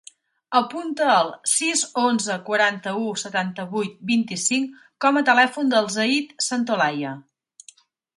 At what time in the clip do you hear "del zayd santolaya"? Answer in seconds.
5.75-7.13